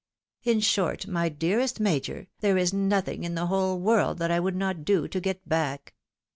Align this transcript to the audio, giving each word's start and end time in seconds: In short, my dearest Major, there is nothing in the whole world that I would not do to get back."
In 0.41 0.61
short, 0.61 1.05
my 1.05 1.29
dearest 1.29 1.79
Major, 1.79 2.25
there 2.39 2.57
is 2.57 2.73
nothing 2.73 3.23
in 3.23 3.35
the 3.35 3.45
whole 3.45 3.79
world 3.79 4.17
that 4.17 4.31
I 4.31 4.39
would 4.39 4.55
not 4.55 4.83
do 4.83 5.07
to 5.07 5.19
get 5.21 5.47
back." 5.47 5.93